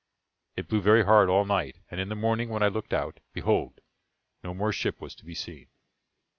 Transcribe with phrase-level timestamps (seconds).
[0.55, 3.81] It blew very hard all night, and in the morning, when I looked out, behold,
[4.43, 5.67] no more ship was to be seen!